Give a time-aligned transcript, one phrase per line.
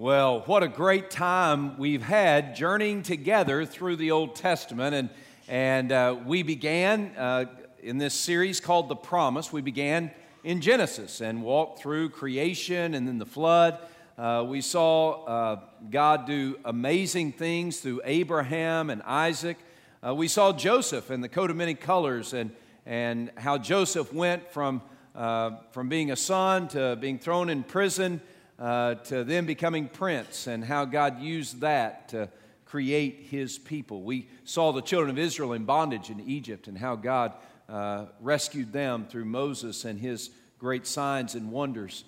[0.00, 4.94] Well, what a great time we've had journeying together through the Old Testament.
[4.94, 5.10] And,
[5.46, 7.44] and uh, we began uh,
[7.82, 9.52] in this series called The Promise.
[9.52, 10.10] We began
[10.42, 13.78] in Genesis and walked through creation and then the flood.
[14.16, 15.60] Uh, we saw uh,
[15.90, 19.58] God do amazing things through Abraham and Isaac.
[20.02, 22.52] Uh, we saw Joseph and the coat of many colors and,
[22.86, 24.80] and how Joseph went from,
[25.14, 28.22] uh, from being a son to being thrown in prison
[28.60, 32.28] uh, to them becoming prince and how God used that to
[32.66, 34.02] create his people.
[34.02, 37.32] We saw the children of Israel in bondage in Egypt and how God
[37.68, 42.04] uh, rescued them through Moses and his great signs and wonders.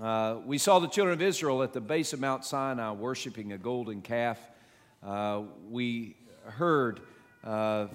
[0.00, 3.58] Uh, we saw the children of Israel at the base of Mount Sinai worshiping a
[3.58, 4.38] golden calf.
[5.02, 7.00] Uh, we heard
[7.44, 7.86] uh,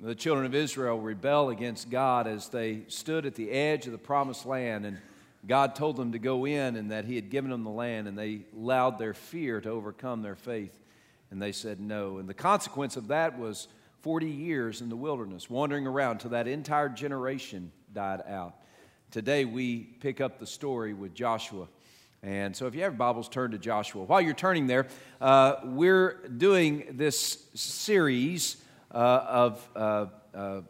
[0.00, 3.98] the children of Israel rebel against God as they stood at the edge of the
[3.98, 4.98] promised land and
[5.46, 8.18] God told them to go in and that He had given them the land, and
[8.18, 10.78] they allowed their fear to overcome their faith,
[11.30, 12.18] and they said no.
[12.18, 13.68] And the consequence of that was
[14.02, 18.54] 40 years in the wilderness, wandering around till that entire generation died out.
[19.10, 21.68] Today we pick up the story with Joshua.
[22.22, 24.02] And so, if you have Bibles, turn to Joshua.
[24.02, 24.88] While you're turning there,
[25.20, 28.56] uh, we're doing this series
[28.90, 30.60] uh, of, uh, uh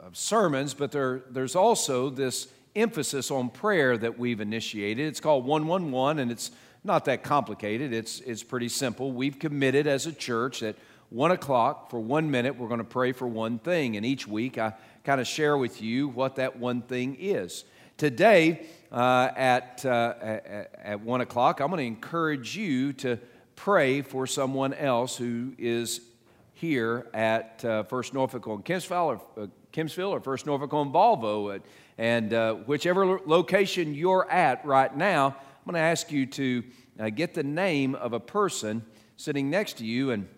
[0.00, 5.06] of sermons, but there, there's also this emphasis on prayer that we've initiated.
[5.06, 6.50] It's called 111, and it's
[6.84, 7.92] not that complicated.
[7.92, 9.12] It's, it's pretty simple.
[9.12, 10.76] We've committed as a church that
[11.10, 13.96] one o'clock for one minute, we're going to pray for one thing.
[13.96, 14.72] And each week, I
[15.04, 17.64] kind of share with you what that one thing is.
[17.98, 23.18] Today, uh, at, uh, at, at one o'clock, I'm going to encourage you to
[23.56, 26.00] pray for someone else who is
[26.54, 31.60] here at uh, First Norfolk on Kempsville or, uh, Kempsville or First Norfolk on Volvo.
[32.02, 36.64] And uh, whichever location you're at right now, I'm going to ask you to
[36.98, 38.84] uh, get the name of a person
[39.16, 40.28] sitting next to you and,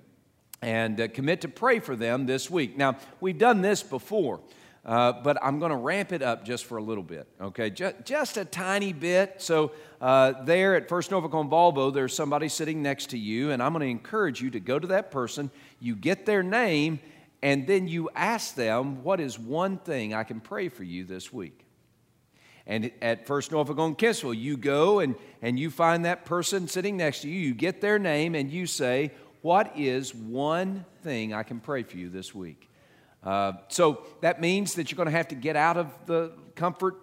[0.60, 2.76] and uh, commit to pray for them this week.
[2.76, 4.40] Now, we've done this before.
[4.84, 7.70] Uh, but I'm going to ramp it up just for a little bit, okay?
[7.70, 9.40] Just, just a tiny bit.
[9.40, 13.72] So, uh, there at First on Volvo, there's somebody sitting next to you, and I'm
[13.72, 15.50] going to encourage you to go to that person,
[15.80, 17.00] you get their name,
[17.44, 21.30] and then you ask them, What is one thing I can pray for you this
[21.30, 21.66] week?
[22.66, 26.96] And at First Norfolk on Kempsville, you go and, and you find that person sitting
[26.96, 29.12] next to you, you get their name, and you say,
[29.42, 32.70] What is one thing I can pray for you this week?
[33.22, 36.96] Uh, so that means that you're going to have to get out of the comfort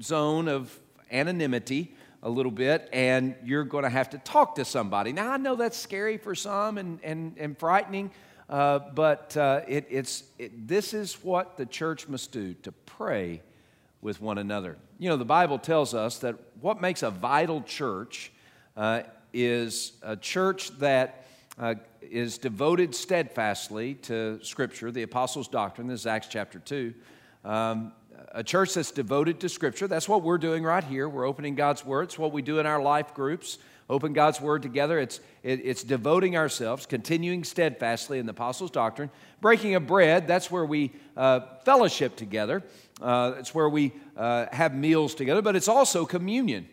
[0.00, 0.78] zone of
[1.10, 5.12] anonymity a little bit and you're going to have to talk to somebody.
[5.12, 8.10] Now, I know that's scary for some and, and, and frightening,
[8.50, 13.42] uh, but uh, it, it's, it, this is what the church must do to pray
[14.02, 14.76] with one another.
[14.98, 18.32] You know, the Bible tells us that what makes a vital church
[18.76, 19.02] uh,
[19.32, 21.26] is a church that
[21.60, 26.92] uh, is devoted steadfastly to Scripture, the Apostles' doctrine, this is Acts chapter 2.
[27.44, 27.92] Um,
[28.32, 29.86] a church that's devoted to Scripture.
[29.86, 31.08] That's what we're doing right here.
[31.08, 32.04] We're opening God's Word.
[32.04, 33.58] It's what we do in our life groups
[33.90, 34.98] open God's Word together.
[34.98, 39.10] It's, it, it's devoting ourselves, continuing steadfastly in the Apostles' doctrine.
[39.40, 42.62] Breaking of bread, that's where we uh, fellowship together.
[43.02, 46.68] Uh, it's where we uh, have meals together, but it's also communion.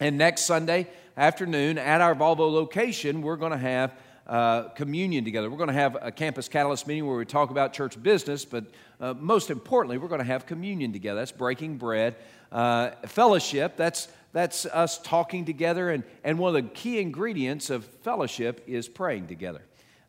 [0.00, 3.92] And next Sunday afternoon at our Volvo location, we're going to have
[4.26, 5.50] uh, communion together.
[5.50, 8.64] We're going to have a campus catalyst meeting where we talk about church business, but
[9.00, 11.20] uh, most importantly, we're going to have communion together.
[11.20, 12.16] That's breaking bread.
[12.50, 15.90] Uh, fellowship, that's that's us talking together.
[15.90, 19.62] And, and one of the key ingredients of fellowship is praying together.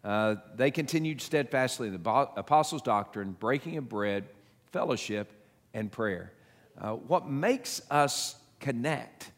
[0.04, 4.26] Uh, they continued steadfastly in the apostles' doctrine, breaking of bread,
[4.72, 5.32] fellowship,
[5.74, 6.32] and prayer.
[6.80, 9.32] Uh, what makes us connect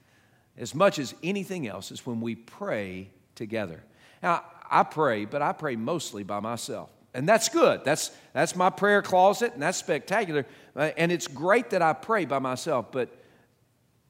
[0.58, 3.84] as much as anything else is when we pray together.
[4.22, 6.90] Now, I pray, but I pray mostly by myself.
[7.14, 7.84] And that's good.
[7.84, 10.46] That's, that's my prayer closet, and that's spectacular.
[10.76, 13.10] Uh, and it's great that I pray by myself, but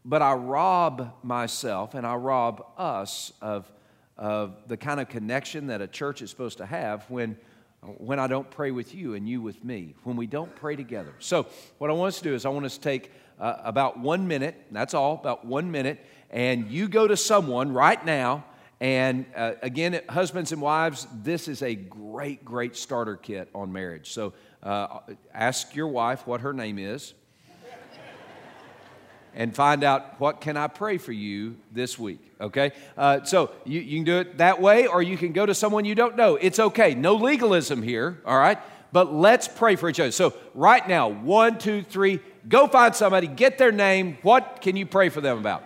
[0.03, 3.72] but I rob myself and I rob us of,
[4.17, 7.37] of the kind of connection that a church is supposed to have when,
[7.81, 11.14] when I don't pray with you and you with me, when we don't pray together.
[11.20, 11.47] So,
[11.78, 14.28] what I want us to do is, I want us to take uh, about one
[14.28, 18.46] minute, that's all, about one minute, and you go to someone right now.
[18.79, 24.11] And uh, again, husbands and wives, this is a great, great starter kit on marriage.
[24.11, 24.34] So,
[24.64, 24.99] uh,
[25.34, 27.14] ask your wife what her name is
[29.35, 32.19] and find out what can I pray for you this week.
[32.39, 35.53] Okay, uh, so you, you can do it that way, or you can go to
[35.53, 36.35] someone you don't know.
[36.35, 36.95] It's okay.
[36.95, 38.19] No legalism here.
[38.25, 38.57] All right,
[38.91, 40.11] but let's pray for each other.
[40.11, 42.19] So right now, one, two, three.
[42.47, 43.28] Go find somebody.
[43.28, 44.17] Get their name.
[44.23, 45.63] What can you pray for them about?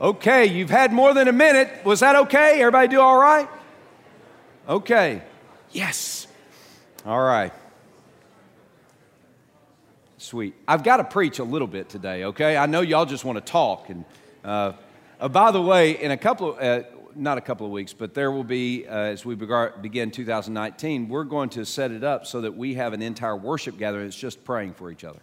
[0.00, 1.84] Okay, you've had more than a minute.
[1.84, 2.60] Was that okay?
[2.60, 3.48] Everybody do all right?
[4.68, 5.22] Okay.
[5.70, 6.26] Yes.
[7.06, 7.52] All right.
[10.18, 10.54] Sweet.
[10.66, 12.56] I've got to preach a little bit today, okay?
[12.56, 13.88] I know y'all just want to talk.
[13.88, 14.04] And
[14.42, 14.72] uh,
[15.20, 18.14] uh, by the way, in a couple of, uh, not a couple of weeks, but
[18.14, 22.40] there will be, uh, as we begin 2019, we're going to set it up so
[22.40, 25.20] that we have an entire worship gathering that's just praying for each other.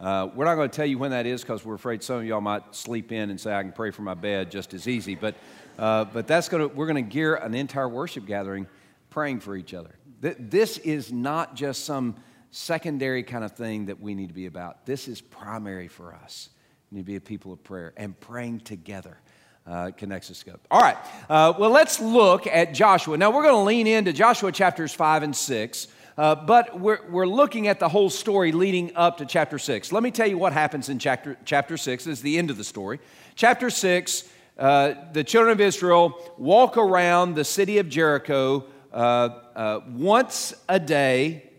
[0.00, 2.24] Uh, we're not going to tell you when that is because we're afraid some of
[2.24, 5.14] y'all might sleep in and say, I can pray for my bed just as easy.
[5.14, 5.36] But,
[5.78, 8.66] uh, but that's to, we're going to gear an entire worship gathering
[9.10, 9.94] praying for each other.
[10.22, 12.16] Th- this is not just some
[12.50, 14.86] secondary kind of thing that we need to be about.
[14.86, 16.50] This is primary for us.
[16.90, 19.18] We need to be a people of prayer and praying together.
[19.66, 20.58] Uh, connects us together.
[20.70, 20.98] All right.
[21.26, 23.16] Uh, well, let's look at Joshua.
[23.16, 25.88] Now, we're going to lean into Joshua chapters 5 and 6.
[26.16, 29.90] Uh, but we're, we're looking at the whole story leading up to chapter 6.
[29.90, 32.04] Let me tell you what happens in chapter, chapter 6.
[32.04, 33.00] This is the end of the story.
[33.34, 39.80] Chapter 6, uh, the children of Israel walk around the city of Jericho uh, uh
[39.88, 41.50] once a day,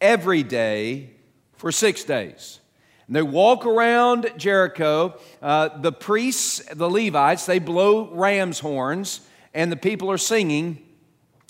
[0.00, 1.10] every day,
[1.56, 2.60] for six days.
[3.08, 5.18] And they walk around Jericho.
[5.42, 9.20] Uh, the priests, the Levites, they blow ram's horns,
[9.52, 10.78] and the people are singing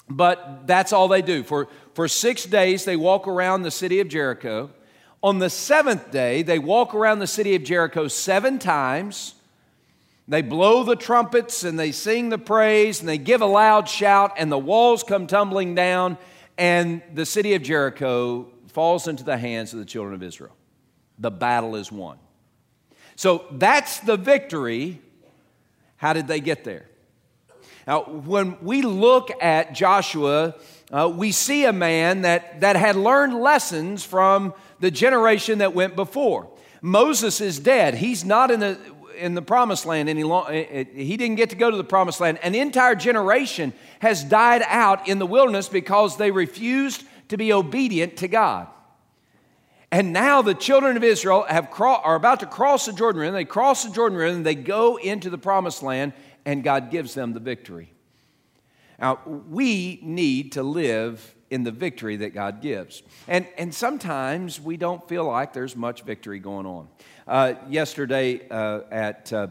[0.09, 1.43] but that's all they do.
[1.43, 4.71] For, for six days, they walk around the city of Jericho.
[5.23, 9.35] On the seventh day, they walk around the city of Jericho seven times.
[10.27, 14.33] They blow the trumpets and they sing the praise and they give a loud shout,
[14.37, 16.19] and the walls come tumbling down,
[16.59, 20.55] and the city of Jericho falls into the hands of the children of Israel.
[21.19, 22.19] The battle is won.
[23.17, 25.01] So that's the victory.
[25.97, 26.87] How did they get there?
[27.87, 30.55] Now, when we look at Joshua,
[30.91, 35.97] uh, we see a man that, that had learned lessons from the generation that went
[35.97, 36.51] before.
[36.83, 37.95] Moses is dead.
[37.95, 38.79] He's not in the,
[39.17, 40.53] in the promised land any longer.
[40.53, 42.39] Eh, eh, he didn't get to go to the promised land.
[42.43, 48.19] An entire generation has died out in the wilderness because they refused to be obedient
[48.19, 48.69] to God.
[49.91, 53.33] And now the children of Israel have cro- are about to cross the Jordan River.
[53.33, 56.13] They cross the Jordan River and they go into the promised land
[56.45, 57.94] and God gives them the victory.
[58.99, 63.03] Now, we need to live in the victory that God gives.
[63.29, 66.89] And, and sometimes we don't feel like there's much victory going on.
[67.27, 69.49] Uh, yesterday uh, at uh,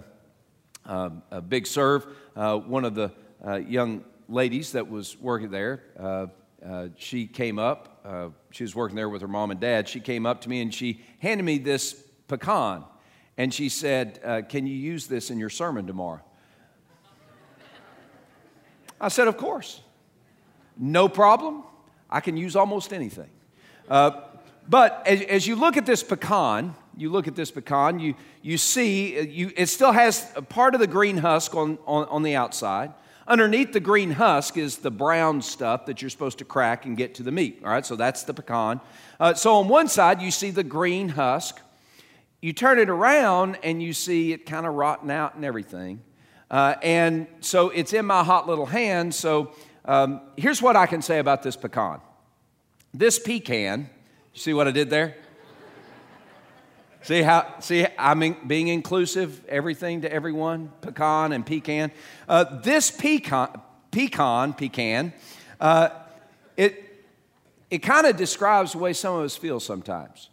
[0.86, 3.12] a Big Serve, uh, one of the
[3.46, 6.28] uh, young ladies that was working there, uh,
[6.98, 8.40] she came up.
[8.52, 9.88] she was working there with her mom and dad.
[9.88, 11.94] She came up to me and she handed me this
[12.28, 12.86] pecan.
[13.38, 16.22] And she said, Can you use this in your sermon tomorrow?
[19.04, 19.82] I said, Of course.
[20.78, 21.64] No problem.
[22.10, 23.30] I can use almost anything.
[23.90, 24.22] Uh,
[24.68, 28.58] but as, as, you look at this pecan, you look at this pecan, you, you
[28.58, 32.24] see uh, you, it still has a part of the green husk on, on, on
[32.24, 32.94] the outside.
[33.28, 37.16] Underneath the green husk is the brown stuff that you're supposed to crack and get
[37.16, 37.62] to the meat.
[37.64, 38.80] All right, so that's the pecan.
[39.20, 41.60] Uh, so on one side, you see the green husk.
[42.42, 46.02] You turn it around and you see it kind of rotten out and everything.
[46.54, 49.12] Uh, and so it's in my hot little hand.
[49.16, 49.56] So
[49.86, 52.00] um, here's what I can say about this pecan.
[52.94, 53.90] This pecan,
[54.36, 55.16] you see what I did there?
[57.02, 61.92] see how, see, I'm in, being inclusive, everything to everyone, pecan and pecan.
[62.30, 65.12] Uh, this pecan, pecan, pecan,
[65.60, 65.90] uh,
[66.56, 67.04] it,
[67.72, 70.30] it kind of describes the way some of us feel sometimes.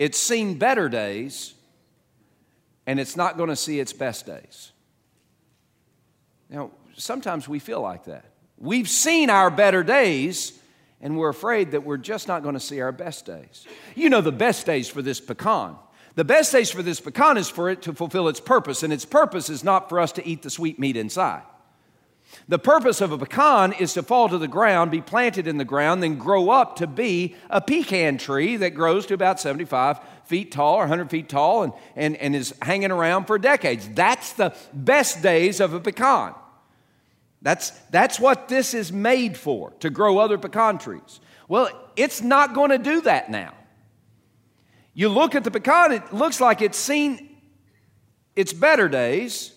[0.00, 1.54] It's seen better days,
[2.84, 4.72] and it's not going to see its best days.
[6.50, 8.24] Now, sometimes we feel like that.
[8.58, 10.58] We've seen our better days,
[11.00, 13.66] and we're afraid that we're just not going to see our best days.
[13.94, 15.76] You know, the best days for this pecan.
[16.16, 19.04] The best days for this pecan is for it to fulfill its purpose, and its
[19.04, 21.42] purpose is not for us to eat the sweet meat inside.
[22.48, 25.64] The purpose of a pecan is to fall to the ground, be planted in the
[25.64, 29.98] ground, then grow up to be a pecan tree that grows to about 75
[30.28, 33.88] feet tall or 100 feet tall and, and, and is hanging around for decades.
[33.88, 36.34] That's the best days of a pecan.
[37.40, 41.20] That's, that's what this is made for, to grow other pecan trees.
[41.48, 43.54] Well, it's not going to do that now.
[44.92, 47.36] You look at the pecan, it looks like it's seen
[48.34, 49.52] its better days,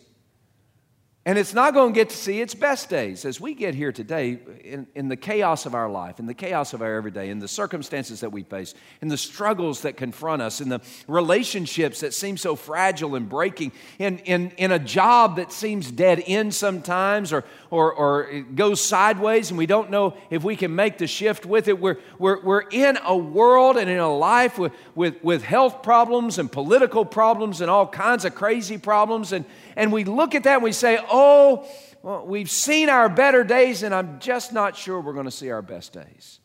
[1.23, 3.25] And it's not going to get to see its best days.
[3.25, 6.73] As we get here today, in, in the chaos of our life, in the chaos
[6.73, 8.73] of our everyday, in the circumstances that we face,
[9.03, 13.71] in the struggles that confront us, in the relationships that seem so fragile and breaking,
[13.99, 19.51] in, in, in a job that seems dead end sometimes or, or, or goes sideways
[19.51, 21.79] and we don't know if we can make the shift with it.
[21.79, 26.39] We're, we're, we're in a world and in a life with, with, with health problems
[26.39, 29.33] and political problems and all kinds of crazy problems.
[29.33, 31.67] And, and we look at that and we say, oh,
[32.03, 35.51] well, we've seen our better days, and I'm just not sure we're going to see
[35.51, 36.39] our best days.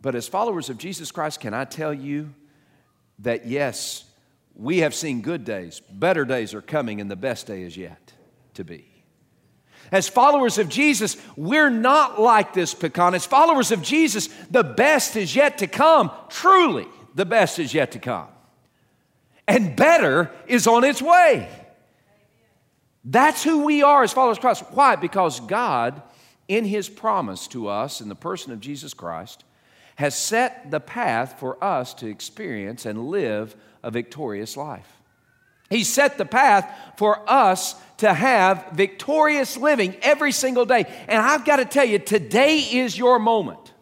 [0.00, 2.34] But as followers of Jesus Christ, can I tell you
[3.20, 4.04] that yes,
[4.54, 8.12] we have seen good days, better days are coming, and the best day is yet
[8.54, 8.88] to be.
[9.90, 13.14] As followers of Jesus, we're not like this pecan.
[13.14, 16.10] As followers of Jesus, the best is yet to come.
[16.28, 18.28] Truly, the best is yet to come
[19.46, 21.48] and better is on its way.
[23.04, 24.64] That's who we are as followers of Christ.
[24.70, 24.96] Why?
[24.96, 26.02] Because God,
[26.48, 29.44] in His promise to us in the person of Jesus Christ,
[29.96, 34.88] has set the path for us to experience and live a victorious life.
[35.68, 40.84] He set the path for us to have victorious living every single day.
[41.08, 43.72] And I've got to tell you, today is your moment.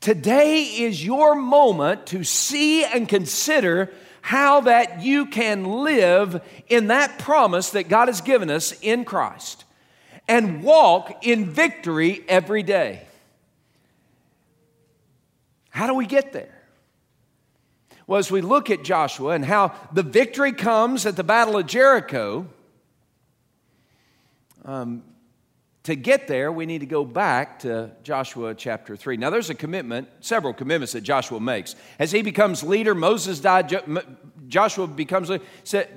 [0.00, 7.18] Today is your moment to see and consider how that you can live in that
[7.18, 9.64] promise that God has given us in Christ
[10.26, 13.02] and walk in victory every day.
[15.70, 16.54] How do we get there?
[18.06, 21.66] Well, as we look at Joshua and how the victory comes at the Battle of
[21.66, 22.46] Jericho,
[24.64, 25.02] um,
[25.84, 29.16] to get there, we need to go back to Joshua chapter 3.
[29.16, 31.76] Now, there's a commitment, several commitments that Joshua makes.
[31.98, 33.74] As he becomes leader, Moses died,
[34.48, 35.44] Joshua becomes leader.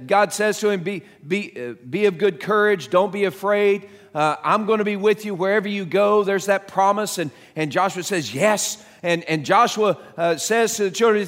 [0.05, 3.89] God says to him, Be, be, uh, be of good courage, don't be afraid.
[4.13, 6.23] Uh, I'm going to be with you wherever you go.
[6.23, 7.17] There's that promise.
[7.17, 8.83] And, and Joshua says, Yes.
[9.03, 11.27] And, and Joshua uh, says to the children,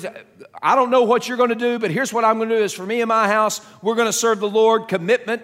[0.62, 2.63] I don't know what you're going to do, but here's what I'm going to do
[2.63, 4.88] is for me and my house, we're going to serve the Lord.
[4.88, 5.41] Commitment,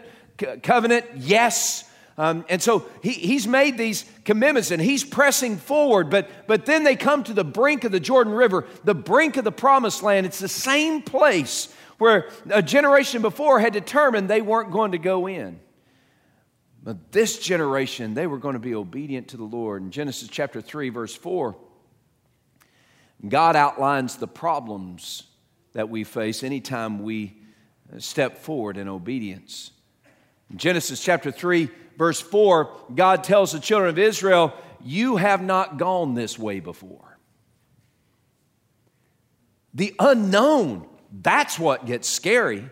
[0.62, 1.89] covenant, yes.
[2.20, 6.84] Um, and so he, he's made these commitments and he's pressing forward, but, but then
[6.84, 10.26] they come to the brink of the Jordan River, the brink of the promised land.
[10.26, 15.28] It's the same place where a generation before had determined they weren't going to go
[15.28, 15.62] in.
[16.84, 19.82] But this generation, they were going to be obedient to the Lord.
[19.82, 21.56] In Genesis chapter 3, verse 4,
[23.30, 25.24] God outlines the problems
[25.72, 27.38] that we face anytime we
[27.98, 29.72] step forward in obedience.
[30.52, 34.54] In Genesis chapter 3, verse 4, God tells the children of Israel,
[34.84, 37.20] You have not gone this way before.
[39.76, 42.68] The unknown, that's what gets scary.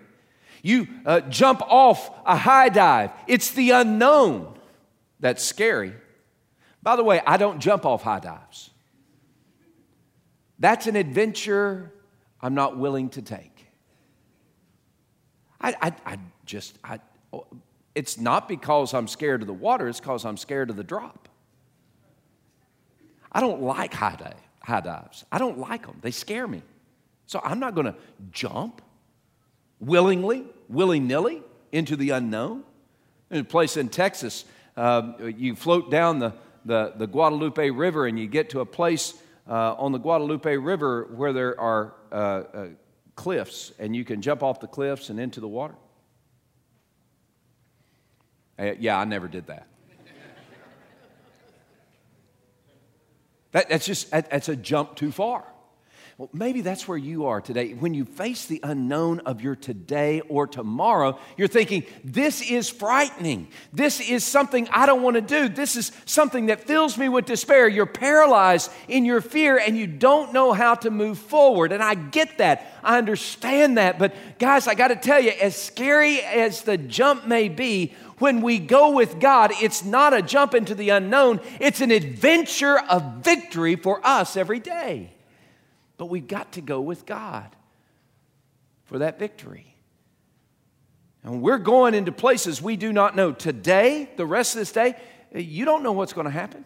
[0.63, 4.57] You uh, jump off a high dive, it's the unknown
[5.19, 5.93] that's scary.
[6.81, 8.69] By the way, I don't jump off high dives.
[10.57, 11.91] That's an adventure
[12.41, 13.67] I'm not willing to take.
[15.59, 16.99] I, I, I just, I,
[17.97, 21.27] it's not because I'm scared of the water, it's because I'm scared of the drop.
[23.31, 25.25] I don't like high, dive, high dives.
[25.31, 26.61] I don't like them, they scare me.
[27.25, 27.95] So I'm not going to
[28.31, 28.83] jump
[29.79, 32.63] willingly, willy nilly into the unknown.
[33.31, 34.45] In a place in Texas,
[34.77, 36.33] uh, you float down the,
[36.65, 39.15] the, the, Guadalupe River and you get to a place
[39.49, 42.67] uh, on the Guadalupe River where there are uh, uh
[43.15, 45.73] cliffs and you can jump off the cliffs and into the water.
[48.59, 49.67] Uh, yeah, I never did that.
[53.51, 55.45] that that's just, that, that's a jump too far.
[56.17, 57.73] Well, maybe that's where you are today.
[57.73, 63.49] When you face the unknown of your today or tomorrow, you're thinking, this is frightening.
[63.71, 65.47] This is something I don't want to do.
[65.47, 67.67] This is something that fills me with despair.
[67.67, 71.71] You're paralyzed in your fear and you don't know how to move forward.
[71.71, 72.65] And I get that.
[72.83, 73.99] I understand that.
[73.99, 78.41] But guys, I got to tell you, as scary as the jump may be, when
[78.41, 83.03] we go with God, it's not a jump into the unknown, it's an adventure of
[83.17, 85.13] victory for us every day.
[85.97, 87.55] But we've got to go with God
[88.85, 89.75] for that victory.
[91.23, 93.31] And we're going into places we do not know.
[93.31, 94.95] Today, the rest of this day,
[95.33, 96.63] you don't know what's going to happen.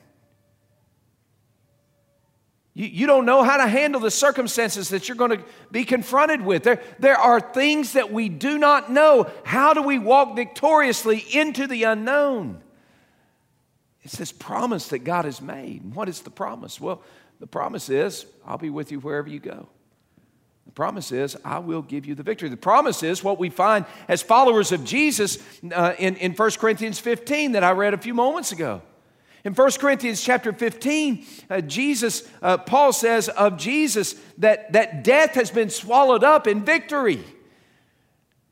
[2.73, 6.41] You, you don't know how to handle the circumstances that you're going to be confronted
[6.41, 6.63] with.
[6.63, 9.29] There, there are things that we do not know.
[9.43, 12.61] How do we walk victoriously into the unknown?
[14.03, 15.93] It's this promise that God has made.
[15.93, 16.79] what is the promise?
[16.79, 17.03] Well,
[17.39, 19.67] the promise is, I'll be with you wherever you go.
[20.65, 22.47] The promise is, I will give you the victory.
[22.47, 25.37] The promise is what we find as followers of Jesus
[25.73, 28.81] uh, in, in 1 Corinthians 15 that I read a few moments ago.
[29.43, 35.31] In 1 Corinthians chapter 15, uh, Jesus, uh, Paul says of Jesus that, that death
[35.31, 37.23] has been swallowed up in victory.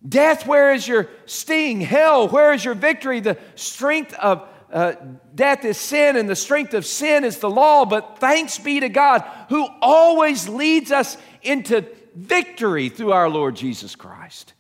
[0.07, 1.81] Death, where is your sting?
[1.81, 3.19] Hell, where is your victory?
[3.19, 4.93] The strength of uh,
[5.35, 7.85] death is sin, and the strength of sin is the law.
[7.85, 13.95] But thanks be to God who always leads us into victory through our Lord Jesus
[13.95, 14.53] Christ.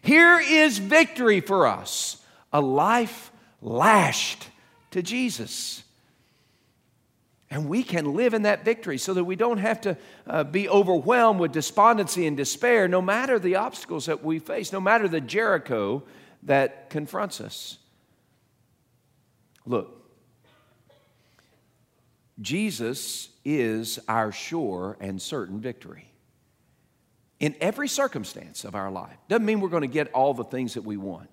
[0.00, 3.30] Here is victory for us a life
[3.60, 4.48] lashed
[4.90, 5.82] to Jesus.
[7.50, 10.68] And we can live in that victory so that we don't have to uh, be
[10.68, 15.20] overwhelmed with despondency and despair, no matter the obstacles that we face, no matter the
[15.20, 16.02] Jericho
[16.42, 17.78] that confronts us.
[19.64, 19.94] Look,
[22.40, 26.04] Jesus is our sure and certain victory
[27.40, 29.16] in every circumstance of our life.
[29.28, 31.30] Doesn't mean we're going to get all the things that we want.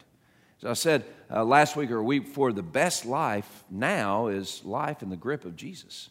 [0.65, 4.65] As I said uh, last week or a week before, the best life now is
[4.65, 6.09] life in the grip of Jesus.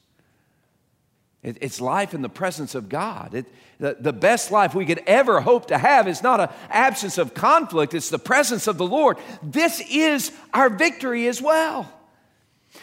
[1.43, 3.35] It, it's life in the presence of God.
[3.35, 3.47] It,
[3.81, 7.35] the, the best life we could ever hope to have is not an absence of
[7.35, 9.19] conflict, it's the presence of the Lord.
[9.43, 11.93] This is our victory as well.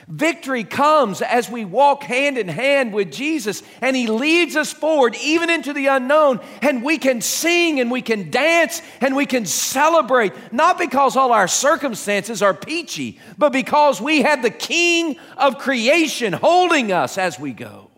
[0.08, 5.15] Victory comes as we walk hand in hand with Jesus and He leads us forward
[5.21, 6.39] even into the unknown.
[6.62, 11.32] And we can sing and we can dance and we can celebrate, not because all
[11.32, 17.39] our circumstances are peachy, but because we have the King of creation holding us as
[17.39, 17.91] we go.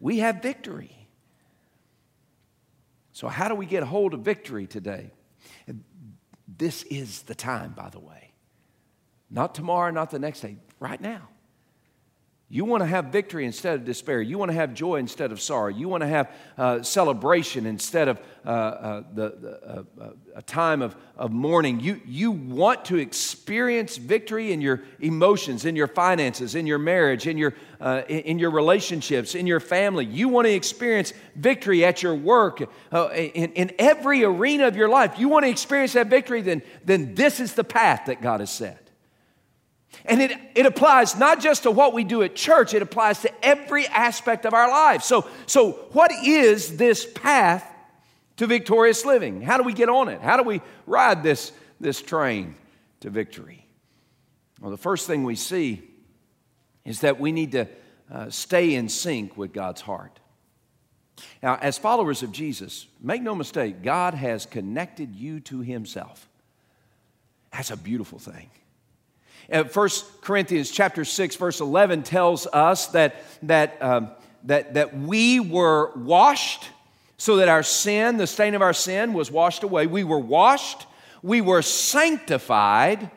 [0.00, 0.94] We have victory.
[3.12, 5.10] So, how do we get hold of victory today?
[6.46, 8.32] This is the time, by the way.
[9.30, 11.28] Not tomorrow, not the next day right now.
[12.50, 14.22] You want to have victory instead of despair.
[14.22, 15.68] You want to have joy instead of sorrow.
[15.68, 20.80] You want to have uh, celebration instead of uh, uh, the, uh, uh, a time
[20.80, 21.78] of, of mourning.
[21.78, 27.26] You, you want to experience victory in your emotions, in your finances, in your marriage,
[27.26, 30.06] in your, uh, in, your relationships, in your family.
[30.06, 35.18] You want to experience victory at your work, in, in every arena of your life.
[35.18, 38.50] You want to experience that victory, then, then this is the path that God has
[38.50, 38.87] set.
[40.08, 43.44] And it, it applies not just to what we do at church, it applies to
[43.44, 45.04] every aspect of our lives.
[45.04, 47.64] So, so what is this path
[48.38, 49.42] to victorious living?
[49.42, 50.20] How do we get on it?
[50.22, 52.54] How do we ride this, this train
[53.00, 53.66] to victory?
[54.60, 55.82] Well, the first thing we see
[56.84, 57.68] is that we need to
[58.10, 60.18] uh, stay in sync with God's heart.
[61.42, 66.28] Now, as followers of Jesus, make no mistake, God has connected you to Himself.
[67.52, 68.50] That's a beautiful thing.
[69.48, 69.88] 1 uh,
[70.20, 74.10] Corinthians chapter 6, verse 11 tells us that, that, um,
[74.44, 76.68] that, that we were washed
[77.16, 79.86] so that our sin, the stain of our sin, was washed away.
[79.86, 80.86] We were washed,
[81.22, 83.10] we were sanctified,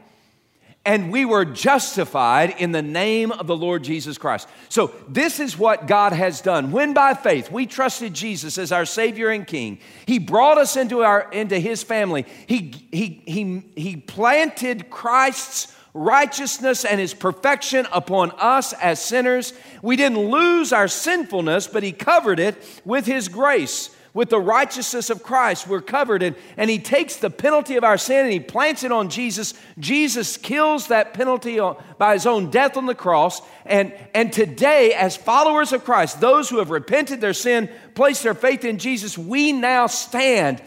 [0.85, 4.47] and we were justified in the name of the Lord Jesus Christ.
[4.69, 6.71] So, this is what God has done.
[6.71, 11.03] When by faith we trusted Jesus as our Savior and King, He brought us into,
[11.03, 12.25] our, into His family.
[12.47, 19.53] He, he, he, he planted Christ's righteousness and his perfection upon us as sinners.
[19.81, 23.89] We didn't lose our sinfulness, but he covered it with his grace.
[24.13, 26.21] With the righteousness of Christ, we're covered.
[26.21, 29.53] And, and he takes the penalty of our sin and he plants it on Jesus.
[29.79, 31.59] Jesus kills that penalty
[31.97, 33.41] by his own death on the cross.
[33.65, 38.33] And, and today, as followers of Christ, those who have repented their sin, placed their
[38.33, 40.61] faith in Jesus, we now stand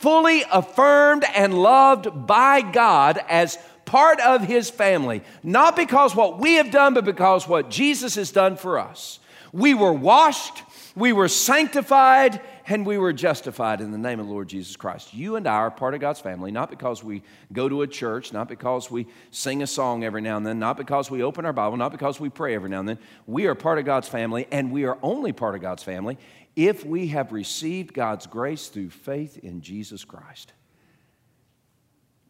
[0.00, 3.58] fully affirmed and loved by God as
[3.90, 8.30] part of his family, not because what we have done, but because what Jesus has
[8.30, 9.18] done for us.
[9.52, 10.62] We were washed,
[10.94, 15.12] we were sanctified, and we were justified in the name of the Lord Jesus Christ.
[15.12, 18.32] You and I are part of God's family, not because we go to a church,
[18.32, 21.52] not because we sing a song every now and then, not because we open our
[21.52, 22.98] Bible, not because we pray every now and then.
[23.26, 26.16] We are part of God's family, and we are only part of God's family
[26.54, 30.52] if we have received God's grace through faith in Jesus Christ.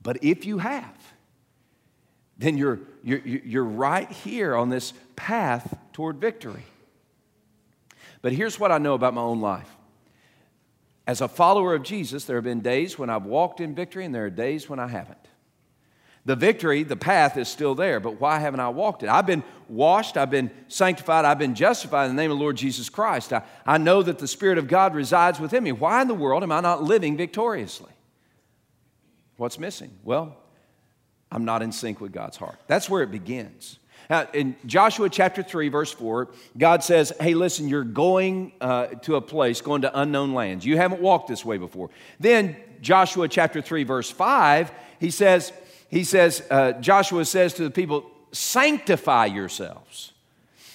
[0.03, 1.10] But if you have,
[2.41, 6.65] then you're, you're, you're right here on this path toward victory.
[8.23, 9.69] But here's what I know about my own life.
[11.07, 14.15] As a follower of Jesus, there have been days when I've walked in victory and
[14.15, 15.19] there are days when I haven't.
[16.25, 19.11] The victory, the path is still there, but why haven't I walked it?
[19.11, 22.57] I've been washed, I've been sanctified, I've been justified in the name of the Lord
[22.57, 23.35] Jesus Christ.
[23.35, 25.73] I, I know that the Spirit of God resides within me.
[25.73, 27.93] Why in the world am I not living victoriously?
[29.37, 29.91] What's missing?
[30.05, 30.40] Well,
[31.31, 32.59] I'm not in sync with God's heart.
[32.67, 33.79] That's where it begins.
[34.09, 39.15] Now, in Joshua chapter 3, verse 4, God says, Hey, listen, you're going uh, to
[39.15, 40.67] a place, going to unknown lands.
[40.67, 41.91] You haven't walked this way before.
[42.19, 45.53] Then, Joshua chapter 3, verse 5, he says,
[45.89, 50.13] he says, uh, Joshua says to the people, sanctify yourselves.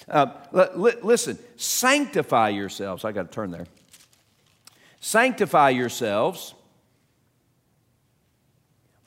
[0.08, 3.04] Uh, listen, sanctify yourselves.
[3.04, 3.66] I got to turn there.
[5.00, 6.54] Sanctify yourselves,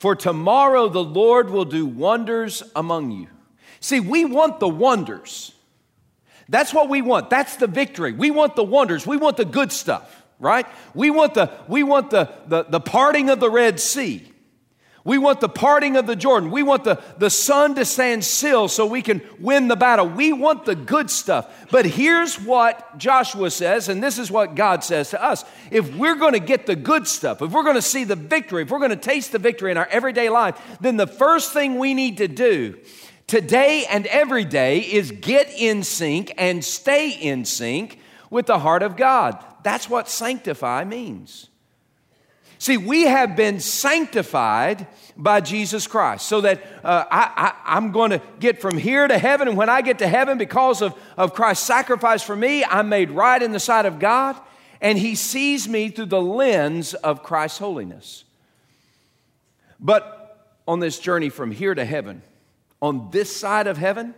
[0.00, 3.28] for tomorrow the Lord will do wonders among you.
[3.80, 5.52] See, we want the wonders.
[6.48, 7.30] That's what we want.
[7.30, 8.12] That's the victory.
[8.12, 9.06] We want the wonders.
[9.06, 10.66] We want the good stuff, right?
[10.94, 14.29] We want the, we want the, the, the parting of the Red Sea.
[15.02, 16.50] We want the parting of the Jordan.
[16.50, 20.06] We want the, the sun to stand still so we can win the battle.
[20.06, 21.68] We want the good stuff.
[21.70, 25.44] But here's what Joshua says, and this is what God says to us.
[25.70, 28.62] If we're going to get the good stuff, if we're going to see the victory,
[28.62, 31.78] if we're going to taste the victory in our everyday life, then the first thing
[31.78, 32.78] we need to do
[33.26, 38.82] today and every day is get in sync and stay in sync with the heart
[38.82, 39.42] of God.
[39.62, 41.49] That's what sanctify means.
[42.60, 48.20] See, we have been sanctified by Jesus Christ so that uh, I, am going to
[48.38, 49.48] get from here to heaven.
[49.48, 53.12] And when I get to heaven, because of, of Christ's sacrifice for me, I'm made
[53.12, 54.38] right in the sight of God.
[54.82, 58.24] And He sees me through the lens of Christ's holiness.
[59.80, 62.20] But on this journey from here to heaven,
[62.82, 64.14] on this side of heaven,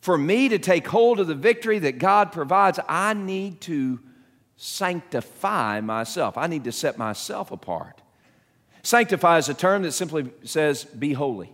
[0.00, 4.00] for me to take hold of the victory that God provides, I need to
[4.58, 6.36] sanctify myself.
[6.36, 8.02] I need to set myself apart.
[8.82, 11.52] Sanctify is a term that simply says, be holy.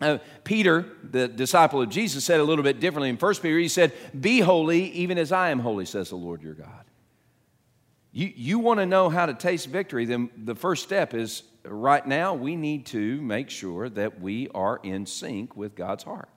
[0.00, 3.58] Uh, Peter, the disciple of Jesus, said a little bit differently in 1 Peter.
[3.58, 6.84] He said, Be holy even as I am holy, says the Lord your God.
[8.10, 12.04] You, you want to know how to taste victory, then the first step is right
[12.04, 16.30] now we need to make sure that we are in sync with God's heart,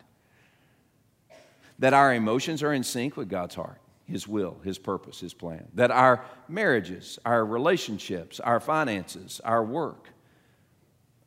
[1.79, 3.79] that our emotions are in sync with God's heart.
[4.05, 5.67] His will, His purpose, His plan.
[5.73, 10.09] That our marriages, our relationships, our finances, our work,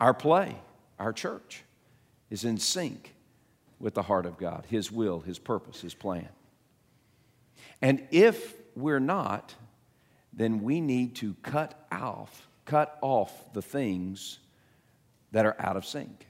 [0.01, 0.57] our play,
[0.99, 1.63] our church
[2.31, 3.15] is in sync
[3.79, 6.29] with the heart of God, His will, His purpose, His plan.
[7.83, 9.55] And if we're not,
[10.33, 14.39] then we need to cut off, cut off the things
[15.33, 16.27] that are out of sync.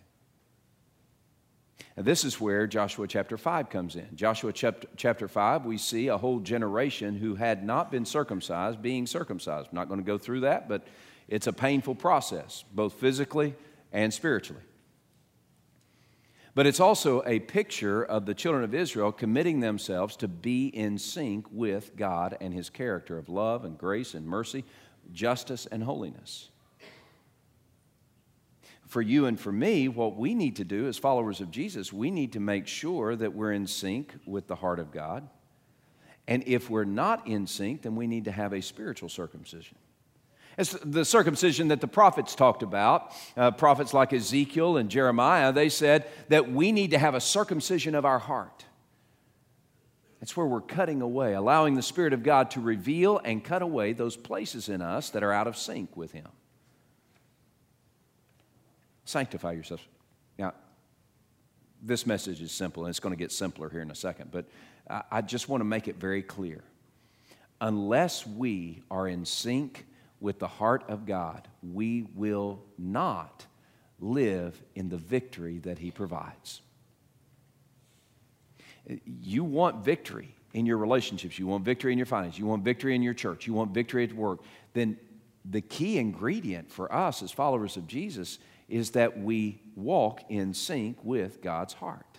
[1.97, 4.09] And this is where Joshua chapter 5 comes in.
[4.15, 9.07] Joshua chapter, chapter 5, we see a whole generation who had not been circumcised being
[9.07, 9.69] circumcised.
[9.71, 10.87] I'm not going to go through that, but
[11.29, 13.55] it's a painful process, both physically
[13.93, 14.63] and spiritually.
[16.55, 20.99] But it's also a picture of the children of Israel committing themselves to be in
[20.99, 24.65] sync with God and His character of love and grace and mercy,
[25.13, 26.51] justice and holiness
[28.97, 32.11] for you and for me, what we need to do as followers of Jesus, we
[32.11, 35.29] need to make sure that we're in sync with the heart of God.
[36.27, 39.77] And if we're not in sync, then we need to have a spiritual circumcision.
[40.57, 43.13] It's the circumcision that the prophets talked about.
[43.37, 47.95] Uh, prophets like Ezekiel and Jeremiah, they said that we need to have a circumcision
[47.95, 48.65] of our heart.
[50.21, 53.93] That's where we're cutting away, allowing the Spirit of God to reveal and cut away
[53.93, 56.29] those places in us that are out of sync with Him
[59.07, 59.83] sanctify yourselves.
[60.39, 60.53] Now,
[61.83, 64.45] this message is simple, and it's going to get simpler here in a second, but
[65.11, 66.63] I just want to make it very clear.
[67.61, 69.87] Unless we are in sync
[70.21, 73.47] with the heart of God, we will not
[73.99, 76.61] live in the victory that He provides.
[79.05, 82.95] You want victory in your relationships, you want victory in your finances, you want victory
[82.95, 84.41] in your church, you want victory at work,
[84.75, 84.97] then
[85.45, 88.39] the key ingredient for us as followers of Jesus
[88.69, 92.19] is that we walk in sync with God's heart.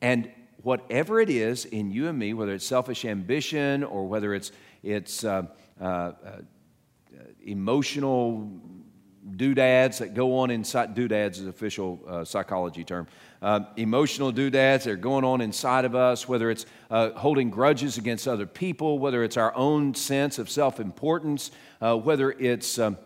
[0.00, 0.30] And
[0.62, 4.50] whatever it is in you and me, whether it's selfish ambition or whether it's,
[4.82, 5.44] it's uh,
[5.80, 6.12] uh, uh,
[7.44, 8.50] emotional
[9.36, 13.06] doodads that go on inside, doodads is official uh, psychology term,
[13.40, 17.96] uh, emotional doodads that are going on inside of us, whether it's uh, holding grudges
[17.96, 22.98] against other people, whether it's our own sense of self importance, whether it's um,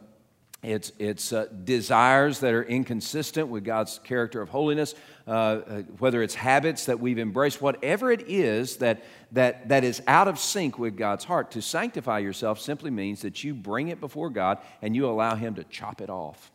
[0.63, 4.95] it's, it's uh, desires that are inconsistent with God's character of holiness,
[5.27, 10.03] uh, uh, whether it's habits that we've embraced, whatever it is that, that, that is
[10.09, 11.53] out of sync with God's heart.
[11.53, 15.55] To sanctify yourself simply means that you bring it before God and you allow Him
[15.55, 16.51] to chop it off.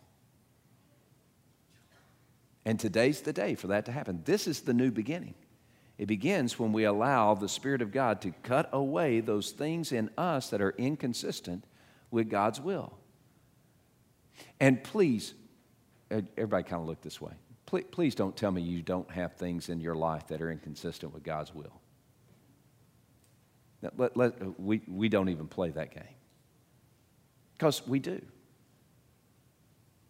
[2.65, 4.21] And today's the day for that to happen.
[4.25, 5.35] This is the new beginning.
[5.97, 10.09] It begins when we allow the Spirit of God to cut away those things in
[10.17, 11.63] us that are inconsistent
[12.11, 12.97] with God's will.
[14.63, 15.33] And please,
[16.09, 17.33] everybody kind of look this way.
[17.65, 21.13] please, please don't tell me you don't have things in your life that are inconsistent
[21.13, 21.81] with God's will.
[23.97, 26.15] Let, let, we, we don't even play that game.
[27.57, 28.21] Because we do.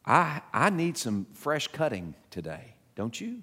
[0.06, 3.42] I, I need some fresh cutting today, don't you?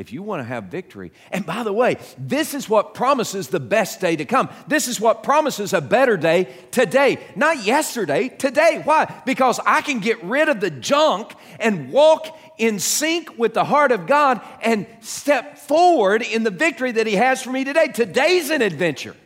[0.00, 1.12] If you want to have victory.
[1.30, 4.48] And by the way, this is what promises the best day to come.
[4.66, 8.80] This is what promises a better day today, not yesterday, today.
[8.82, 9.22] Why?
[9.26, 13.92] Because I can get rid of the junk and walk in sync with the heart
[13.92, 17.88] of God and step forward in the victory that He has for me today.
[17.88, 19.16] Today's an adventure,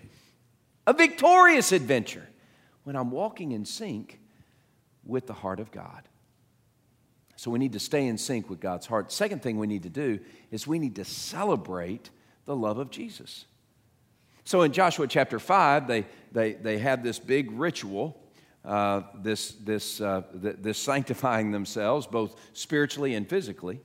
[0.88, 2.28] a victorious adventure,
[2.82, 4.18] when I'm walking in sync
[5.04, 6.02] with the heart of God.
[7.44, 9.12] So we need to stay in sync with God's heart.
[9.12, 10.18] Second thing we need to do
[10.50, 12.08] is we need to celebrate
[12.46, 13.44] the love of Jesus.
[14.44, 18.18] So in Joshua chapter 5, they, they, they have this big ritual
[18.64, 23.78] uh, this, this, uh, th- this sanctifying themselves, both spiritually and physically.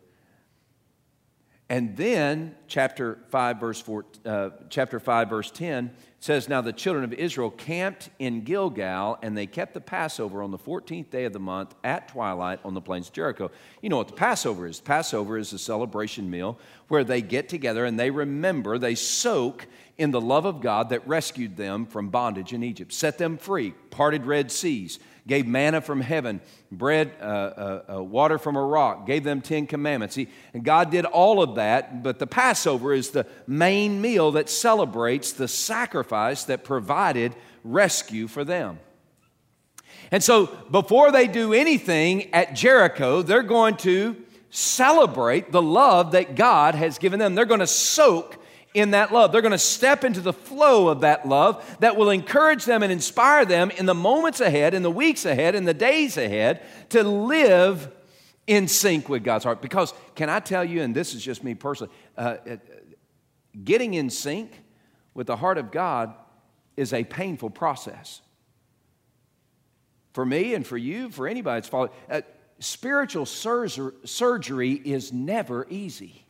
[1.71, 7.03] And then, chapter 5, verse, four, uh, chapter 5, verse 10 says, Now the children
[7.03, 11.33] of Israel camped in Gilgal, and they kept the Passover on the 14th day of
[11.33, 13.51] the month at twilight on the plains of Jericho.
[13.83, 14.79] You know what the Passover is?
[14.79, 19.67] Passover is a celebration meal where they get together and they remember, they soak
[19.99, 23.75] in the love of God that rescued them from bondage in Egypt, set them free,
[23.91, 24.97] parted Red Seas,
[25.29, 29.67] gave manna from heaven, bread, uh, uh, uh, water from a rock, gave them Ten
[29.67, 30.15] Commandments.
[30.15, 34.49] He, and God did all of that, but the Passover is the main meal that
[34.49, 38.79] celebrates the sacrifice that provided rescue for them.
[40.11, 44.17] And so before they do anything at Jericho, they're going to
[44.49, 47.35] celebrate the love that God has given them.
[47.35, 48.38] They're going to soak
[48.73, 49.31] in that love.
[49.31, 52.91] They're going to step into the flow of that love that will encourage them and
[52.91, 57.03] inspire them in the moments ahead, in the weeks ahead, in the days ahead to
[57.03, 57.91] live
[58.47, 59.61] in sync with God's heart.
[59.61, 62.57] Because, can I tell you, and this is just me personally, uh, uh
[63.63, 64.61] getting in sync
[65.13, 66.13] with the heart of God
[66.77, 68.21] is a painful process.
[70.13, 72.21] For me and for you, for anybody that's following, uh,
[72.59, 76.25] spiritual sur- surgery is never easy.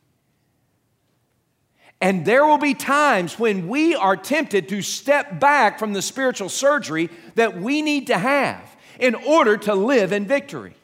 [2.02, 6.50] And there will be times when we are tempted to step back from the spiritual
[6.50, 10.76] surgery that we need to have in order to live in victory.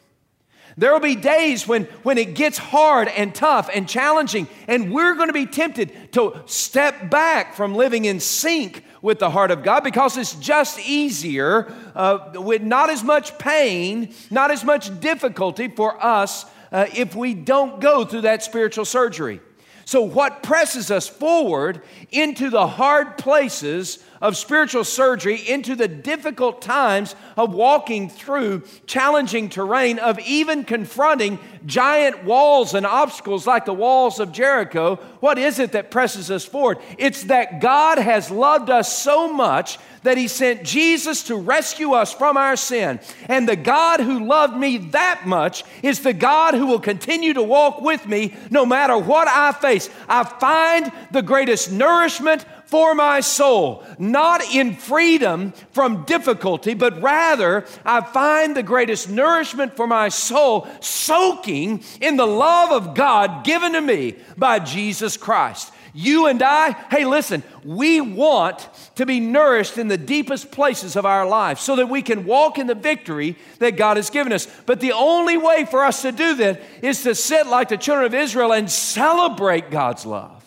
[0.77, 5.15] There will be days when, when it gets hard and tough and challenging, and we're
[5.15, 9.63] going to be tempted to step back from living in sync with the heart of
[9.63, 15.69] God because it's just easier, uh, with not as much pain, not as much difficulty
[15.69, 19.39] for us uh, if we don't go through that spiritual surgery.
[19.85, 26.61] So, what presses us forward into the hard places of spiritual surgery, into the difficult
[26.61, 33.73] times of walking through challenging terrain, of even confronting giant walls and obstacles like the
[33.73, 36.77] walls of Jericho, what is it that presses us forward?
[36.97, 42.13] It's that God has loved us so much that He sent Jesus to rescue us
[42.13, 42.99] from our sin.
[43.27, 47.43] And the God who loved me that much is the God who will continue to
[47.43, 49.89] walk with me no matter what I face.
[50.07, 57.65] I find the greatest nourishment for my soul, not in freedom from difficulty, but rather
[57.83, 63.73] I find the greatest nourishment for my soul soaking in the love of God given
[63.73, 65.71] to me by Jesus Christ.
[65.97, 71.05] You and I, hey, listen, we want to be nourished in the deepest places of
[71.05, 74.45] our life so that we can walk in the victory that God has given us.
[74.65, 78.05] But the only way for us to do that is to sit like the children
[78.05, 80.44] of Israel and celebrate God's love.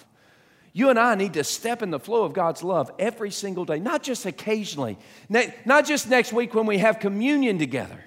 [0.72, 3.78] You and I need to step in the flow of God's love every single day,
[3.78, 8.04] not just occasionally, not just next week when we have communion together.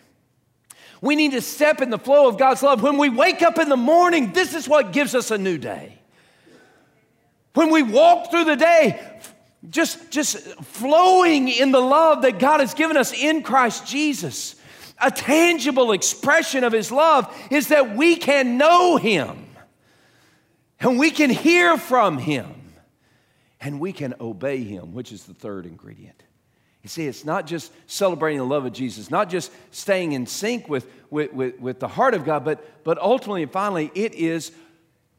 [1.02, 3.70] We need to step in the flow of God's love when we wake up in
[3.70, 4.34] the morning.
[4.34, 5.98] This is what gives us a new day.
[7.54, 9.02] When we walk through the day,
[9.70, 14.56] just, just flowing in the love that God has given us in Christ Jesus,
[15.00, 19.48] a tangible expression of His love is that we can know Him
[20.82, 22.54] and we can hear from Him
[23.60, 26.22] and we can obey Him, which is the third ingredient.
[26.82, 30.68] You see, it's not just celebrating the love of Jesus, not just staying in sync
[30.68, 34.52] with, with, with, with the heart of God, but, but ultimately and finally, it is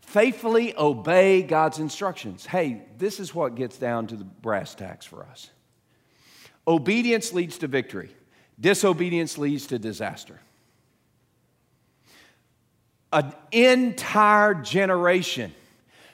[0.00, 2.44] faithfully obey God's instructions.
[2.44, 5.50] Hey, this is what gets down to the brass tacks for us.
[6.66, 8.10] Obedience leads to victory,
[8.58, 10.40] disobedience leads to disaster.
[13.12, 15.52] An entire generation,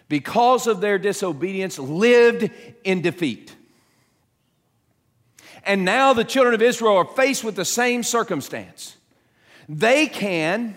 [0.09, 2.51] because of their disobedience, lived
[2.85, 3.55] in defeat.
[5.65, 8.97] And now the children of Israel are faced with the same circumstance.
[9.69, 10.75] They can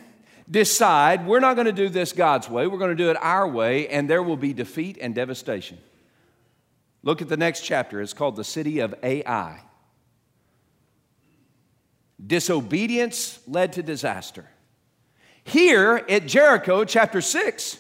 [0.50, 3.48] decide we're not going to do this God's way, we're going to do it our
[3.48, 5.78] way, and there will be defeat and devastation.
[7.04, 8.02] Look at the next chapter.
[8.02, 9.62] It's called the city of Ai.
[12.26, 14.46] Disobedience led to disaster.
[15.44, 17.78] Here at Jericho, chapter 6,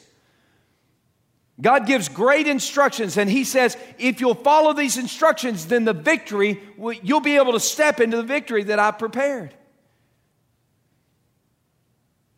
[1.59, 6.61] God gives great instructions, and He says, if you'll follow these instructions, then the victory,
[7.03, 9.53] you'll be able to step into the victory that I've prepared.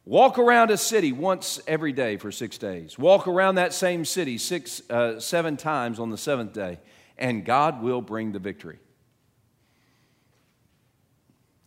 [0.06, 3.00] Walk around a city once every day for six days.
[3.00, 6.80] Walk around that same city six, uh, seven times on the seventh day,
[7.18, 8.80] and God will bring the victory.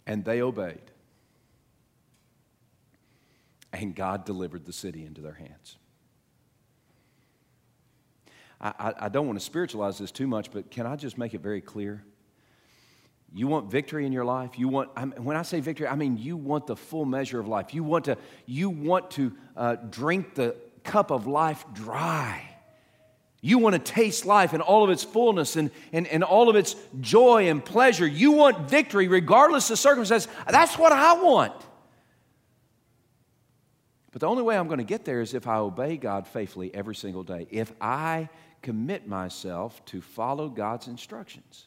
[0.06, 0.82] And they obeyed.
[3.72, 5.76] And God delivered the city into their hands.
[8.60, 11.42] I, I, don't want to spiritualize this too much, but can I just make it
[11.42, 12.02] very clear?
[13.34, 14.58] You want victory in your life?
[14.58, 17.38] You want, I mean, when I say victory, I mean you want the full measure
[17.38, 17.74] of life.
[17.74, 22.56] You want to, you want to uh, drink the cup of life dry.
[23.42, 26.56] You want to taste life in all of its fullness and, and, and all of
[26.56, 28.06] its joy and pleasure.
[28.06, 30.32] You want victory regardless of circumstances.
[30.48, 31.52] That's what I want.
[34.16, 36.74] But the only way I'm going to get there is if I obey God faithfully
[36.74, 38.30] every single day, if I
[38.62, 41.66] commit myself to follow God's instructions.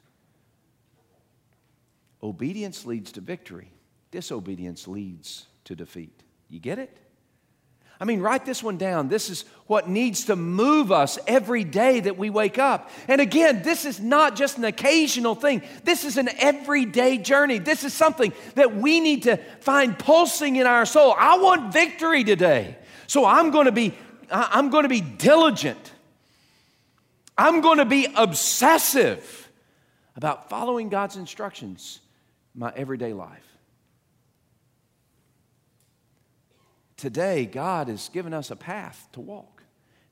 [2.24, 3.72] Obedience leads to victory,
[4.10, 6.24] disobedience leads to defeat.
[6.48, 6.98] You get it?
[8.00, 9.10] I mean, write this one down.
[9.10, 12.90] This is what needs to move us every day that we wake up.
[13.10, 17.60] And again, this is not just an occasional thing, this is an everyday journey.
[17.60, 21.14] This is something that we need to find pulsing in our soul.
[21.18, 22.78] I want victory today.
[23.08, 23.94] So I'm going to be
[24.32, 25.92] I'm going to be diligent.
[27.38, 29.50] I'm going to be obsessive
[30.16, 32.00] about following God's instructions
[32.54, 33.46] in my everyday life.
[37.00, 39.64] Today, God has given us a path to walk.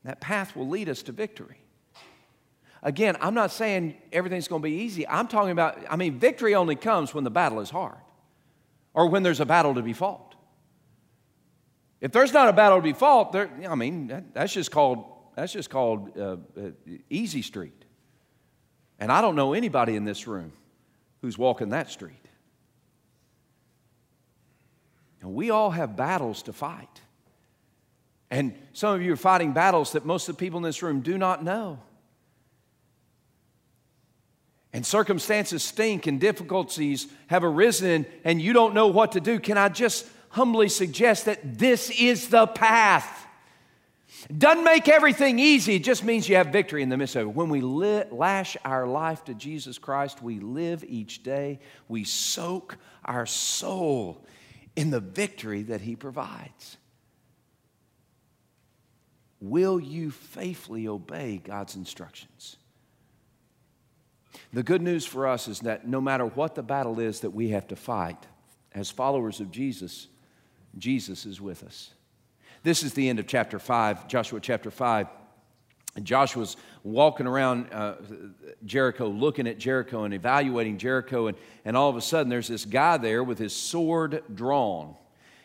[0.06, 1.60] That path will lead us to victory.
[2.82, 5.06] Again, I'm not saying everything's going to be easy.
[5.06, 7.98] I'm talking about, I mean, victory only comes when the battle is hard
[8.94, 10.36] or when there's a battle to be fought.
[12.00, 15.04] If there's not a battle to be fought, there, I mean, that's just called,
[15.36, 16.70] that's just called uh, uh,
[17.10, 17.84] easy street.
[18.98, 20.54] And I don't know anybody in this room
[21.22, 22.27] who's walking that street.
[25.22, 27.02] And we all have battles to fight.
[28.30, 31.02] And some of you are fighting battles that most of the people in this room
[31.02, 31.80] do not know.
[34.74, 39.40] And circumstances stink and difficulties have arisen and you don't know what to do.
[39.40, 43.26] Can I just humbly suggest that this is the path?
[44.36, 47.36] Doesn't make everything easy, it just means you have victory in the midst of it.
[47.36, 53.26] When we lash our life to Jesus Christ, we live each day, we soak our
[53.26, 54.26] soul
[54.78, 56.78] in the victory that He provides.
[59.42, 62.58] Will you faithfully obey God's instructions?
[64.54, 67.50] The good news for us is that no matter what the battle is that we
[67.50, 68.28] have to fight,
[68.72, 70.08] as followers of Jesus,
[70.78, 71.92] Jesus is with us.
[72.62, 75.08] This is the end of chapter 5, Joshua chapter 5.
[75.96, 76.56] And Joshua's
[76.88, 77.96] walking around uh,
[78.66, 82.66] Jericho, looking at Jericho and evaluating Jericho, and, and all of a sudden there's this
[82.66, 84.96] guy there with his sword drawn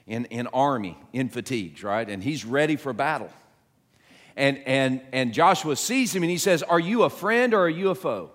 [0.06, 2.08] in, in army, in fatigues, right?
[2.08, 3.30] And he's ready for battle.
[4.36, 7.68] And, and, and Joshua sees him and he says, Are you a friend or are
[7.68, 8.30] you a foe?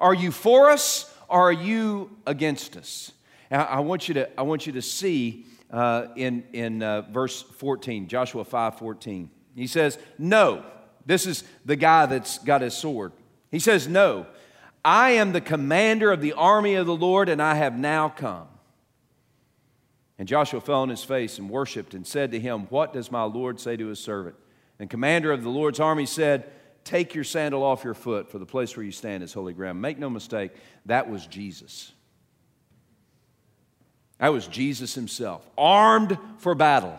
[0.00, 3.12] Are you for us or are you against us?
[3.50, 8.08] I want you to, I want you to see uh, in, in uh, verse 14,
[8.08, 9.30] Joshua 5 14.
[9.54, 10.64] He says, No.
[11.08, 13.12] This is the guy that's got his sword.
[13.50, 14.26] He says, No,
[14.84, 18.46] I am the commander of the army of the Lord, and I have now come.
[20.18, 23.22] And Joshua fell on his face and worshiped and said to him, What does my
[23.22, 24.36] Lord say to his servant?
[24.78, 26.52] And commander of the Lord's army said,
[26.84, 29.80] Take your sandal off your foot, for the place where you stand is holy ground.
[29.80, 30.52] Make no mistake,
[30.84, 31.90] that was Jesus.
[34.18, 36.98] That was Jesus himself, armed for battle.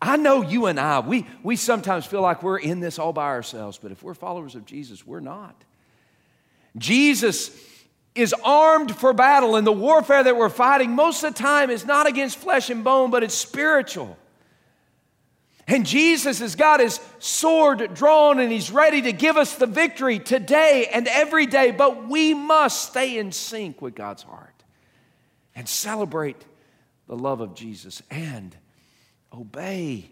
[0.00, 3.26] I know you and I, we, we sometimes feel like we're in this all by
[3.26, 5.54] ourselves, but if we're followers of Jesus, we're not.
[6.76, 7.58] Jesus
[8.14, 11.84] is armed for battle, and the warfare that we're fighting most of the time is
[11.84, 14.18] not against flesh and bone, but it's spiritual.
[15.68, 20.20] And Jesus has got his sword drawn and he's ready to give us the victory
[20.20, 24.62] today and every day, but we must stay in sync with God's heart
[25.56, 26.44] and celebrate
[27.08, 28.56] the love of Jesus and
[29.36, 30.10] obey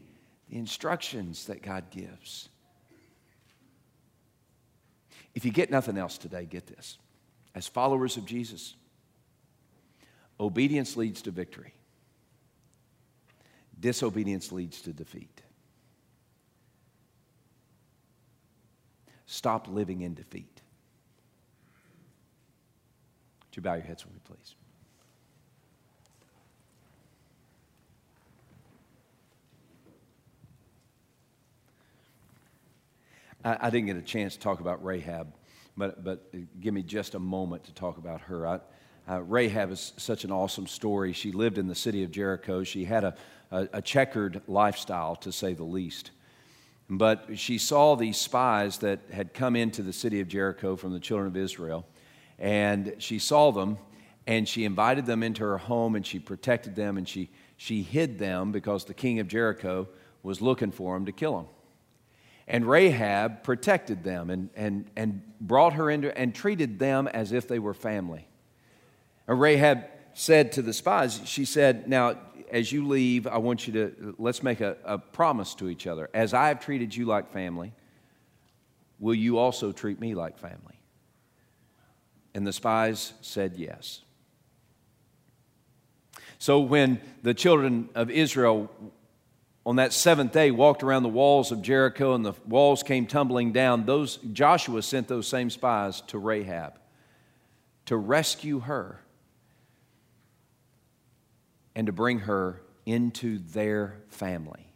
[0.48, 2.48] the instructions that God gives.
[5.34, 6.98] If you get nothing else today, get this.
[7.54, 8.74] As followers of Jesus,
[10.38, 11.74] obedience leads to victory,
[13.78, 15.42] disobedience leads to defeat.
[19.26, 20.60] Stop living in defeat.
[23.46, 24.54] Would you bow your heads with me, please?
[33.44, 35.32] I, I, didn't get a chance to talk about Rahab,
[35.76, 38.46] but, but give me just a moment to talk about her.
[38.46, 38.60] I,
[39.08, 41.12] uh, Rahab is such an awesome story.
[41.12, 42.64] She lived in the city of Jericho.
[42.64, 43.14] She had a,
[43.50, 46.10] a, a checkered lifestyle, to say the least.
[46.88, 51.00] But she saw these spies that had come into the city of Jericho from the
[51.00, 51.86] children of Israel,
[52.38, 53.78] and she saw them,
[54.26, 58.18] and she invited them into her home, and she protected them, and she, she hid
[58.18, 59.88] them because the king of Jericho
[60.22, 61.46] was looking for them to kill them.
[62.46, 67.48] And Rahab protected them and, and, and brought her into and treated them as if
[67.48, 68.28] they were family.
[69.26, 72.18] And Rahab said to the spies, she said, Now,
[72.50, 76.10] as you leave, I want you to, let's make a, a promise to each other.
[76.12, 77.72] As I have treated you like family,
[78.98, 80.78] will you also treat me like family?
[82.34, 84.02] And the spies said yes.
[86.38, 88.70] So when the children of Israel
[89.66, 93.52] on that seventh day walked around the walls of Jericho and the walls came tumbling
[93.52, 96.78] down, those Joshua sent those same spies to Rahab
[97.86, 99.00] to rescue her
[101.74, 104.66] and to bring her into their family.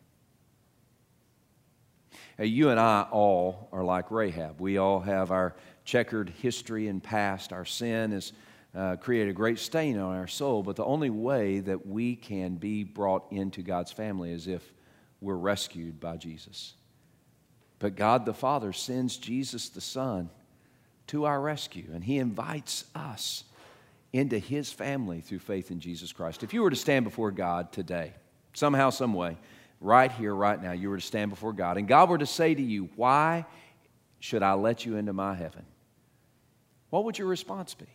[2.39, 4.61] Now, you and I all are like Rahab.
[4.61, 7.53] We all have our checkered history and past.
[7.53, 8.32] Our sin has
[8.74, 12.57] uh, created a great stain on our soul, but the only way that we can
[12.57, 14.72] be brought into God's family is if
[15.21, 16.75] we're rescued by Jesus.
[17.79, 20.31] But God the Father sends Jesus the Son
[21.09, 23.45] to our rescue, and He invites us
[24.12, 26.43] into his family through faith in Jesus Christ.
[26.43, 28.12] If you were to stand before God today,
[28.55, 29.37] somehow, some way,
[29.81, 32.55] right here, right now, you were to stand before God, and God were to say
[32.55, 33.45] to you, Why
[34.21, 35.64] should I let you into my heaven?
[36.91, 37.87] What would your response be?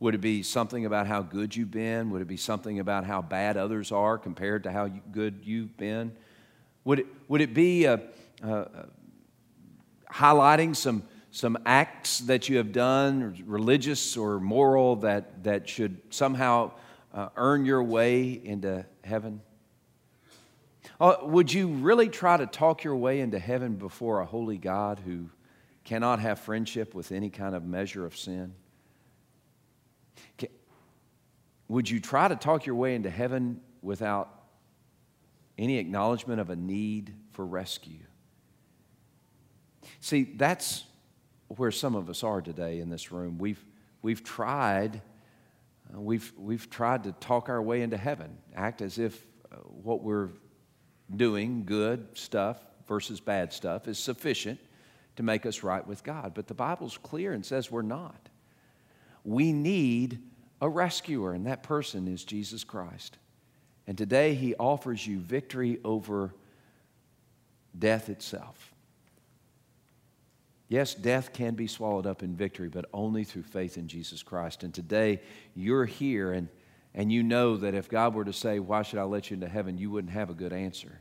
[0.00, 2.10] Would it be something about how good you've been?
[2.10, 6.12] Would it be something about how bad others are compared to how good you've been?
[6.84, 7.98] Would it, would it be uh,
[8.42, 8.64] uh,
[10.12, 16.72] highlighting some some acts that you have done, religious or moral, that, that should somehow
[17.12, 19.40] uh, earn your way into heaven?
[21.00, 25.00] Uh, would you really try to talk your way into heaven before a holy God
[25.04, 25.28] who
[25.84, 28.54] cannot have friendship with any kind of measure of sin?
[31.68, 34.30] Would you try to talk your way into heaven without
[35.58, 38.04] any acknowledgement of a need for rescue?
[40.00, 40.84] See, that's
[41.48, 43.38] where some of us are today in this room.
[43.38, 43.62] We've,
[44.02, 45.00] we've tried.
[45.94, 50.02] Uh, we've, we've tried to talk our way into heaven, act as if uh, what
[50.02, 50.30] we're
[51.14, 54.58] doing, good stuff versus bad stuff, is sufficient
[55.16, 56.32] to make us right with God.
[56.34, 58.28] But the Bible's clear and says we're not.
[59.28, 60.20] We need
[60.58, 63.18] a rescuer, and that person is Jesus Christ.
[63.86, 66.34] And today he offers you victory over
[67.78, 68.72] death itself.
[70.70, 74.62] Yes, death can be swallowed up in victory, but only through faith in Jesus Christ.
[74.62, 75.20] And today,
[75.54, 76.48] you're here and,
[76.94, 79.48] and you know that if God were to say, Why should I let you into
[79.48, 79.76] heaven?
[79.76, 81.00] you wouldn't have a good answer.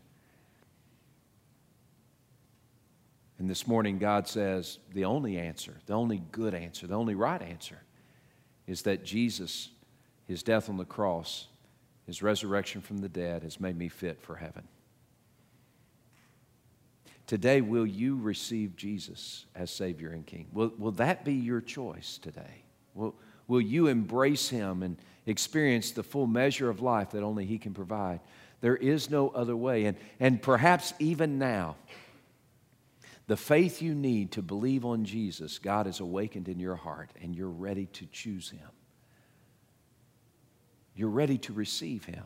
[3.40, 7.42] And this morning, God says the only answer, the only good answer, the only right
[7.42, 7.80] answer
[8.68, 9.70] is that Jesus,
[10.28, 11.48] his death on the cross,
[12.06, 14.68] his resurrection from the dead, has made me fit for heaven.
[17.26, 20.48] Today, will you receive Jesus as Savior and King?
[20.54, 22.64] Will, will that be your choice today?
[22.94, 23.16] Will,
[23.48, 27.74] will you embrace Him and experience the full measure of life that only He can
[27.74, 28.22] provide?
[28.62, 29.86] There is no other way.
[29.86, 31.76] And, and perhaps even now,
[33.28, 37.36] the faith you need to believe on Jesus, God has awakened in your heart, and
[37.36, 38.70] you're ready to choose Him.
[40.96, 42.26] You're ready to receive Him.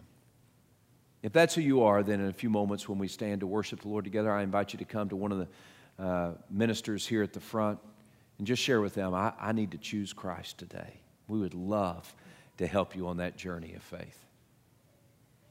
[1.23, 3.81] If that's who you are, then in a few moments when we stand to worship
[3.81, 7.21] the Lord together, I invite you to come to one of the uh, ministers here
[7.23, 7.79] at the front
[8.37, 11.01] and just share with them, I, I need to choose Christ today.
[11.27, 12.13] We would love
[12.57, 14.25] to help you on that journey of faith.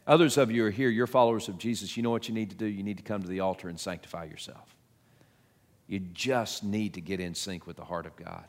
[0.07, 1.96] Others of you are here, you're followers of Jesus.
[1.96, 2.66] You know what you need to do?
[2.66, 4.74] You need to come to the altar and sanctify yourself.
[5.91, 8.45] You just need to get in sync with the heart of God.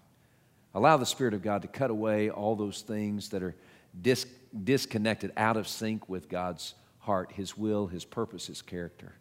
[0.75, 3.55] Allow the Spirit of God to cut away all those things that are
[3.99, 4.27] dis-
[4.63, 9.15] disconnected, out of sync with God's heart, His will, His purpose, His character.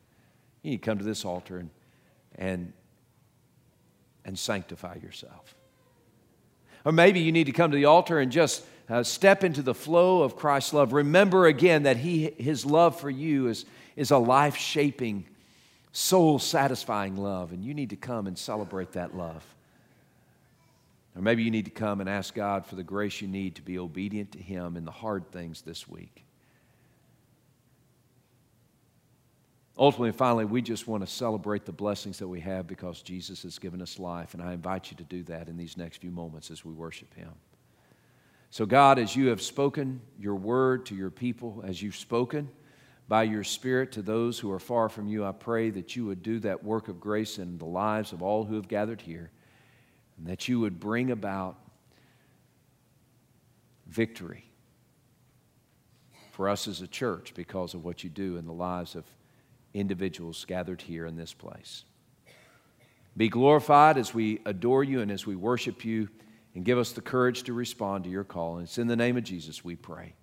[0.60, 1.70] You need to come to this altar and,
[2.34, 2.74] and,
[4.26, 5.54] and sanctify yourself.
[6.84, 9.74] Or maybe you need to come to the altar and just uh, step into the
[9.74, 13.64] flow of Christ's love, remember again that he, His love for you is,
[13.96, 15.24] is a life shaping,
[15.92, 19.44] soul satisfying love, and you need to come and celebrate that love.
[21.16, 23.62] Or maybe you need to come and ask God for the grace you need to
[23.62, 26.24] be obedient to Him in the hard things this week.
[29.76, 33.42] Ultimately, and finally, we just want to celebrate the blessings that we have because Jesus
[33.44, 34.34] has given us life.
[34.34, 37.12] And I invite you to do that in these next few moments as we worship
[37.14, 37.32] Him.
[38.50, 42.50] So, God, as you have spoken your word to your people, as you've spoken
[43.10, 46.22] by your Spirit to those who are far from you, I pray that you would
[46.22, 49.32] do that work of grace in the lives of all who have gathered here,
[50.16, 51.58] and that you would bring about
[53.88, 54.44] victory
[56.30, 59.04] for us as a church because of what you do in the lives of
[59.74, 61.82] individuals gathered here in this place.
[63.16, 66.08] Be glorified as we adore you and as we worship you,
[66.54, 68.58] and give us the courage to respond to your call.
[68.58, 70.14] And it's in the name of Jesus we pray.